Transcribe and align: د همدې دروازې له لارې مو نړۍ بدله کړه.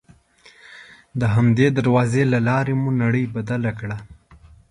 د 1.19 1.21
همدې 1.35 1.67
دروازې 1.77 2.23
له 2.33 2.39
لارې 2.47 2.73
مو 2.81 2.89
نړۍ 3.01 3.25
بدله 3.35 3.71
کړه. 3.79 3.97